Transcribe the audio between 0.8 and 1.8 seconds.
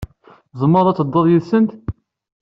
ad tedduḍ yid-sent.